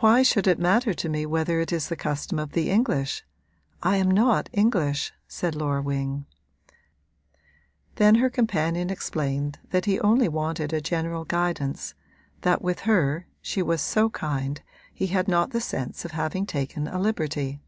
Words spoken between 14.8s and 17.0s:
he had not the sense of having taken a